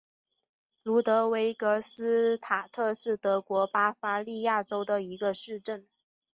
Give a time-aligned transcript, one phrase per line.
[0.81, 5.87] 卢德维格斯塔特是德国巴伐利亚州的一个市镇。